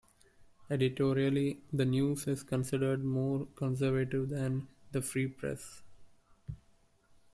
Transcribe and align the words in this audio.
Editorially, 0.71 1.61
"The 1.71 1.85
News" 1.85 2.25
is 2.25 2.41
considered 2.41 3.05
more 3.05 3.45
conservative 3.55 4.29
than 4.29 4.67
the 4.91 4.99
"Free 4.99 5.27
Press. 5.27 5.83